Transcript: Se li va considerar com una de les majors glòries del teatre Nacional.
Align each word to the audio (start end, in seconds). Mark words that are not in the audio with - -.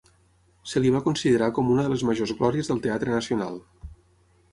Se 0.69 0.81
li 0.85 0.93
va 0.95 1.01
considerar 1.07 1.49
com 1.57 1.69
una 1.73 1.85
de 1.87 1.91
les 1.91 2.05
majors 2.11 2.33
glòries 2.39 2.71
del 2.71 2.81
teatre 2.87 3.13
Nacional. 3.17 3.61